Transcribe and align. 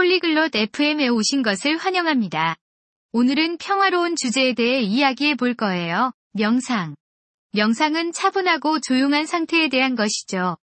폴리글롯 0.00 0.56
FM에 0.56 1.08
오신 1.08 1.42
것을 1.42 1.76
환영합니다. 1.76 2.56
오늘은 3.12 3.58
평화로운 3.58 4.16
주제에 4.16 4.54
대해 4.54 4.80
이야기해 4.80 5.34
볼 5.34 5.52
거예요. 5.52 6.12
명상. 6.32 6.94
명상은 7.52 8.12
차분하고 8.12 8.80
조용한 8.80 9.26
상태에 9.26 9.68
대한 9.68 9.96
것이죠. 9.96 10.56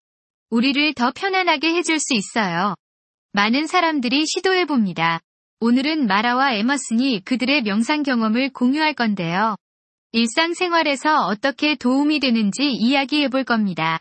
우리를 0.51 0.93
더 0.93 1.11
편안하게 1.11 1.75
해줄 1.75 1.99
수 1.99 2.13
있어요. 2.13 2.75
많은 3.33 3.67
사람들이 3.67 4.23
시도해 4.25 4.63
봅니다. 4.67 5.19
오늘은 5.59 6.07
마라와 6.07 6.53
에머슨이 6.53 7.25
그들의 7.25 7.63
명상 7.63 8.03
경험을 8.03 8.53
공유할 8.53 8.93
건데요. 8.93 9.57
일상생활에서 10.13 11.25
어떻게 11.25 11.75
도움이 11.75 12.21
되는지 12.21 12.71
이야기해 12.71 13.27
볼 13.27 13.43
겁니다. 13.43 13.99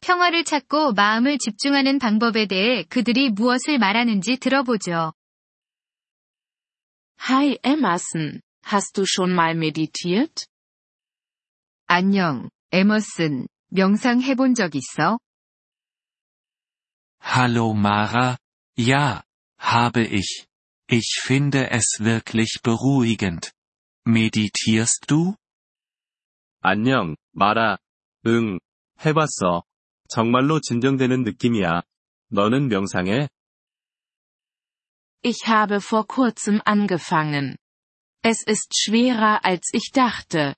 평화를 0.00 0.44
찾고 0.44 0.92
마음을 0.92 1.38
집중하는 1.38 1.98
방법에 1.98 2.46
대해 2.46 2.84
그들이 2.84 3.30
무엇을 3.30 3.78
말하는지 3.78 4.38
들어보죠. 4.38 5.12
Hi 7.28 7.58
Emerson, 7.64 8.40
hast 8.64 8.94
du 8.94 9.04
schon 9.06 9.32
mal 9.32 9.54
meditiert? 9.56 10.46
안녕, 11.86 12.48
에머슨. 12.70 13.48
명상 13.70 14.22
해본 14.22 14.54
적 14.54 14.74
있어? 14.74 15.18
Hallo 17.20 17.72
Mara, 17.72 18.36
ja, 18.78 19.22
habe 19.58 20.02
ich. 20.04 20.46
Ich 20.90 21.20
finde 21.22 21.70
es 21.70 22.00
wirklich 22.00 22.60
beruhigend. 22.62 23.52
Meditierst 24.06 25.06
du? 25.08 25.34
안녕, 26.62 27.16
마라. 27.32 27.78
응, 28.26 28.58
해봤어. 29.04 29.64
정말로 30.07 30.59
진정되는 30.59 31.23
느낌이야. 31.23 31.81
너는 32.29 32.67
명상해? 32.67 33.27
Ich 35.23 35.47
habe 35.47 35.79
vor 35.79 36.05
kurzem 36.07 36.61
angefangen. 36.65 37.57
Es 38.23 38.43
ist 38.45 38.73
schwerer 38.75 39.43
als 39.43 39.69
ich 39.73 39.91
dachte. 39.93 40.55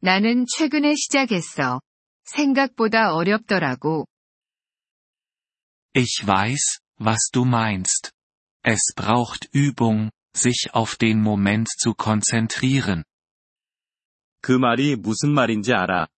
나는 0.00 0.46
최근에 0.46 0.94
시작했어. 0.94 1.80
생각보다 2.24 3.14
어렵더라고. 3.14 4.06
Ich 5.94 6.24
weiß, 6.24 6.80
was 6.98 7.30
du 7.32 7.44
meinst. 7.44 8.12
Es 8.64 8.92
braucht 8.94 9.48
Übung, 9.52 10.10
sich 10.36 10.70
auf 10.72 10.96
den 10.96 11.20
Moment 11.20 11.68
zu 11.68 11.94
konzentrieren. 11.94 13.04
그 14.42 14.52
말이 14.52 14.96
무슨 14.96 15.30
말인지 15.30 15.72
알아. 15.72 16.08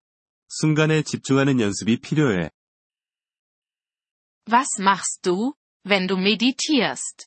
순간에 0.48 1.02
집중하는 1.02 1.60
연습이 1.60 2.00
필요해. 2.00 2.50
Was 4.50 4.80
machst 4.80 5.22
du, 5.22 5.54
wenn 5.86 6.06
du 6.06 6.16
meditierst? 6.16 7.26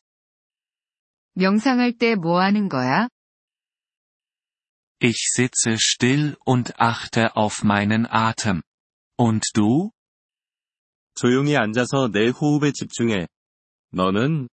명상할 1.36 1.98
때 1.98 2.16
뭐 2.16 2.40
하는 2.42 2.70
거야? 2.70 3.10
Ich 5.02 5.30
sitze 5.36 5.78
still 5.78 6.38
und 6.46 6.74
achte 6.78 7.36
auf 7.36 7.64
meinen 7.64 8.06
Atem. 8.10 8.62
Und 9.18 9.44
du? 9.54 9.92
조용히 11.16 11.56
앉아서 11.58 12.10
내 12.12 12.30
호흡에 12.30 12.72
집중해. 12.72 13.28
너는? 13.92 14.48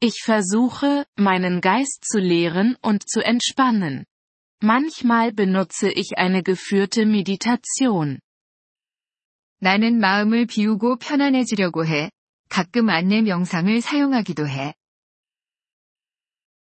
Ich 0.00 0.22
versuche, 0.24 1.06
meinen 1.16 1.60
Geist 1.60 2.04
zu 2.04 2.18
leeren 2.18 2.76
und 2.82 3.08
zu 3.08 3.20
entspannen. 3.20 4.04
Manchmal 4.62 5.32
benutze 5.32 5.90
ich 5.90 6.18
eine 6.18 6.42
geführte 6.42 7.02
Meditation. 7.06 8.18
나는 9.60 9.98
마음을 9.98 10.46
비우고 10.46 10.96
편안해지려고 10.98 11.86
해. 11.86 12.10
가끔 12.48 12.90
안내 12.90 13.22
명상을 13.22 13.80
사용하기도 13.80 14.48
해. 14.48 14.74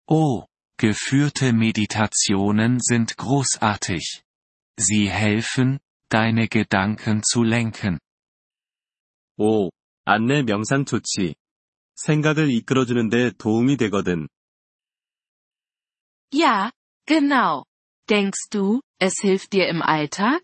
Oh, 0.08 0.46
geführte 0.78 1.50
Meditationen 1.54 2.80
sind 2.80 3.16
großartig. 3.16 4.24
Sie 4.78 5.10
helfen, 5.10 5.80
deine 6.10 6.48
Gedanken 6.48 7.22
zu 7.22 7.44
lenken. 7.44 8.00
오, 9.38 9.70
안내 10.06 10.44
명상 10.44 10.86
좋지. 10.86 11.36
생각을 11.96 12.50
이끌어주는데 12.50 13.32
도움이 13.38 13.78
되거든. 13.78 14.28
Ja, 16.32 16.72
genau. 17.06 17.66
Denkst 18.10 18.50
du, 18.50 18.82
es 19.00 19.20
hilft 19.22 19.54
dir 19.54 19.68
im 19.68 19.82
Alltag? 19.82 20.42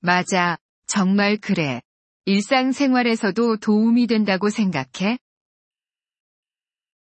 맞아. 0.00 0.58
정말 0.86 1.38
그래. 1.38 1.80
일상생활에서도 2.26 3.56
도움이 3.56 4.06
된다고 4.06 4.48
생각해? 4.48 5.18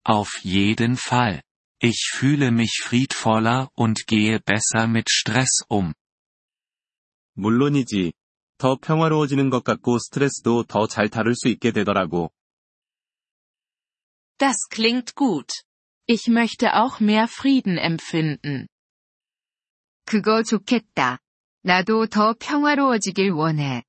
Auf 0.07 0.29
jeden 0.45 0.95
Fall. 0.97 1.41
Ich 1.81 2.11
fühle 2.13 2.51
mich 2.51 2.81
friedvoller 2.83 3.69
und 3.75 4.07
gehe 4.07 4.39
besser 4.39 4.87
mit 4.87 5.09
Stress 5.09 5.65
um. 5.69 5.93
물론이지. 7.33 8.13
더 8.57 8.77
평화로워지는 8.77 9.49
것 9.49 9.63
같고 9.63 9.99
스트레스도 9.99 10.63
더 10.63 10.87
잘 10.87 11.09
다룰 11.09 11.35
수 11.35 11.49
있게 11.49 11.71
되더라고. 11.71 12.31
Das 14.37 14.67
klingt 14.69 15.15
gut. 15.15 15.63
Ich 16.07 16.27
möchte 16.27 16.75
auch 16.75 16.99
mehr 16.99 17.27
Frieden 17.27 17.77
empfinden. 17.77 18.67
그거 20.09 20.43
좋겠다. 20.43 21.19
나도 21.63 22.07
더 22.07 22.35
평화로워지길 22.39 23.31
원해. 23.31 23.83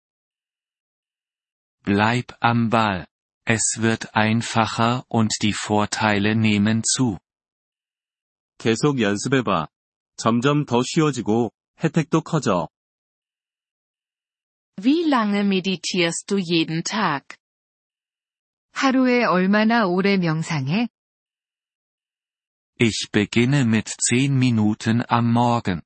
Bleib 1.85 2.35
am 2.43 2.71
Ball. 2.71 3.07
Es 3.47 3.79
wird 3.79 4.11
einfacher 4.13 5.05
und 5.09 5.31
die 5.41 5.53
Vorteile 5.53 6.33
nehmen 6.33 6.83
zu. 6.83 7.19
계속 8.59 9.01
연습해봐. 9.01 9.69
점점 10.17 10.65
더 10.65 10.83
쉬워지고, 10.83 11.53
혜택도 11.85 12.23
커져. 12.23 12.69
Wie 14.79 15.05
lange 15.09 15.45
meditierst 15.45 16.27
du 16.27 16.39
jeden 16.39 16.83
Tag? 16.83 17.37
하루에 18.73 19.25
얼마나 19.25 19.87
오래 19.87 20.17
명상해? 20.17 20.89
Ich 22.79 23.11
beginne 23.11 23.65
mit 23.65 23.87
10 24.11 24.37
Minuten 24.37 25.03
am 25.09 25.33
Morgen. 25.33 25.83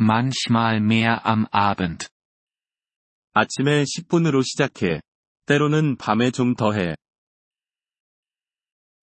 Manchmal 0.00 0.80
mehr 0.80 1.26
am 1.26 1.46
Abend. 1.52 2.08
아침에 3.32 3.84
10분으로 3.84 4.42
시작해. 4.44 5.00
때로는 5.46 5.96
밤에 5.96 6.30
좀 6.30 6.54
더 6.54 6.72
해. 6.72 6.96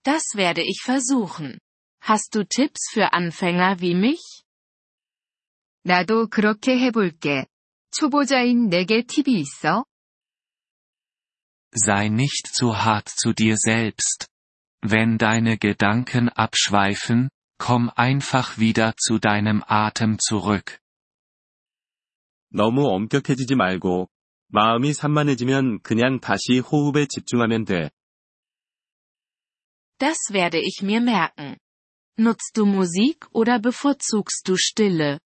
Das 0.04 0.36
werde 0.36 0.62
ich 0.62 0.82
versuchen. 0.84 1.60
Hast 2.02 2.36
du 2.36 2.44
Tipps 2.44 2.92
für 2.92 3.14
Anfänger 3.14 3.80
wie 3.80 3.96
mich? 3.96 4.44
나도 5.86 6.28
그렇게 6.28 6.78
해볼게. 6.78 7.46
초보자인 7.92 8.70
내게 8.70 9.04
팁이 9.04 9.40
있어? 9.40 9.86
Sei 11.76 12.08
nicht 12.08 12.48
zu 12.54 12.76
hart 12.76 13.10
zu 13.10 13.34
dir 13.34 13.58
selbst. 13.58 14.28
Wenn 14.82 15.18
deine 15.18 15.58
Gedanken 15.58 16.30
abschweifen, 16.30 17.30
komm 17.58 17.90
einfach 17.96 18.58
wieder 18.58 18.94
zu 18.98 19.20
deinem 19.20 19.64
Atem 19.66 20.20
zurück. 20.20 20.80
너무 22.50 22.88
엄격해지지 22.88 23.56
말고, 23.56 24.10
마음이 24.48 24.94
산만해지면 24.94 25.82
그냥 25.82 26.20
다시 26.20 26.60
호흡에 26.60 27.08
집중하면 27.08 27.66
돼. 27.66 27.90
Das 29.98 30.32
werde 30.32 30.60
ich 30.60 30.84
mir 30.84 31.02
merken. 31.02 31.58
Nutzt 32.20 32.56
du 32.56 32.66
Musik 32.66 33.26
oder 33.34 33.60
bevorzugst 33.60 34.44
du 34.46 34.56
Stille? 34.56 35.20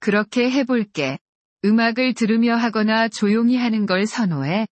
그렇게 0.00 0.50
해볼게. 0.50 1.18
음악을 1.64 2.14
들으며 2.14 2.56
하거나 2.56 3.08
조용히 3.08 3.56
하는 3.56 3.86
걸 3.86 4.06
선호해. 4.06 4.66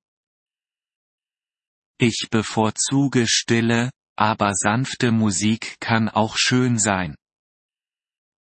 Ich 2.00 2.28
bevorzuge 2.30 3.26
Stille, 3.26 3.90
aber 4.16 4.52
sanfte 4.54 5.12
Musik 5.12 5.76
kann 5.80 6.08
auch 6.14 6.36
schön 6.36 6.76
sein. 6.78 7.14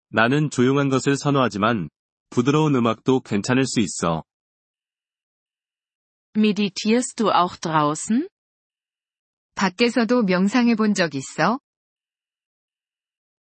나는 0.08 0.50
조용한 0.50 0.88
것을 0.88 1.16
선호하지만, 1.16 1.90
부드러운 2.30 2.74
음악도 2.76 3.20
괜찮을 3.20 3.66
수 3.66 3.80
있어. 3.80 4.24
Meditierst 6.36 7.16
du 7.16 7.30
auch 7.30 7.58
draußen? 7.60 8.28
밖에서도 9.56 10.22
명상해 10.22 10.76
본 10.76 10.94
적 10.94 11.14
있어? 11.14 11.58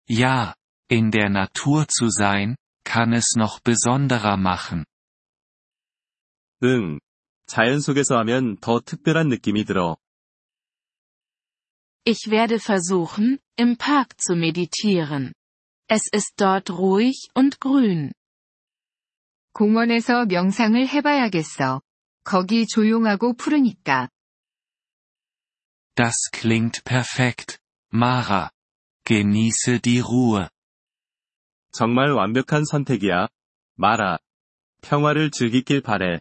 Ja, 0.08 0.54
in 0.90 1.10
der 1.12 1.30
Natur 1.30 1.86
zu 1.86 2.08
sein, 2.10 2.56
kann 2.84 3.12
es 3.12 3.36
noch 3.36 3.60
besonderer 3.62 4.36
machen. 4.36 4.84
응. 6.62 6.98
자연 7.46 7.80
속에서 7.80 8.18
하면 8.18 8.56
더 8.58 8.80
특별한 8.80 9.28
느낌이 9.28 9.64
들어. 9.64 9.96
Ich 12.04 12.30
werde 12.30 12.58
versuchen, 12.58 13.38
im 13.56 13.76
Park 13.76 14.18
zu 14.18 14.34
meditieren. 14.34 15.32
Es 15.88 16.02
ist 16.12 16.34
dort 16.40 16.70
ruhig 16.70 17.28
und 17.34 17.60
grün. 17.60 18.12
공원에서 19.54 20.26
명상을 20.26 20.88
해봐야겠어. 20.88 21.82
거기 22.24 22.66
조용하고 22.66 23.34
푸르니까. 23.34 24.08
Das 25.94 26.30
klingt 26.32 26.82
perfekt, 26.84 27.58
Mara. 27.92 28.50
Genieße 29.04 29.80
die 29.80 30.00
Ruhe. 30.00 30.48
정말 31.72 32.12
완벽한 32.12 32.64
선택이야. 32.64 33.28
마라. 33.74 34.18
평화를 34.82 35.30
즐기길 35.30 35.82
바래. 35.82 36.20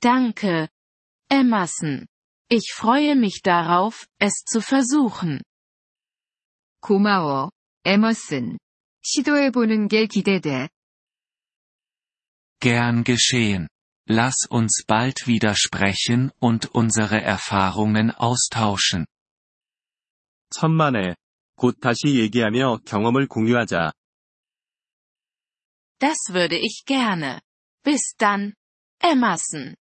Danke. 0.00 0.68
Emerson. 1.30 2.06
Ich 2.50 2.72
freue 2.74 3.12
mich 3.12 3.42
darauf, 3.42 4.06
es 4.20 4.44
zu 4.44 4.60
versuchen. 4.60 5.40
고마워, 6.80 7.50
에머슨. 7.84 8.58
시도해보는 9.02 9.88
게 9.88 10.06
기대돼. 10.06 10.68
Gern 12.60 13.04
geschehen. 13.04 13.68
Lass 14.06 14.46
uns 14.48 14.84
bald 14.86 15.26
wieder 15.26 15.54
sprechen 15.56 16.30
und 16.38 16.66
unsere 16.74 17.20
Erfahrungen 17.20 18.10
austauschen. 18.10 19.06
천만에. 20.50 21.16
곧 21.56 21.80
다시 21.80 22.18
얘기하며 22.18 22.80
경험을 22.84 23.28
공유하자. 23.28 23.92
Das 25.98 26.32
würde 26.32 26.58
ich 26.58 26.84
gerne. 26.84 27.40
Bis 27.82 28.14
dann. 28.16 28.54
Emerson. 29.02 29.76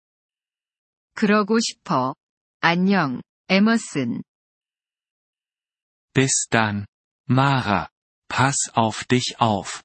그러고 1.13 1.59
싶어. 1.59 2.15
안녕, 2.61 3.21
에머슨. 3.47 4.23
Bis 6.13 6.47
dann. 6.49 6.85
Mara. 7.27 7.89
Pass 8.27 8.71
auf 8.73 9.05
dich 9.05 9.35
auf. 9.39 9.83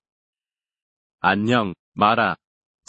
안녕, 1.21 1.75
마라. 1.95 2.37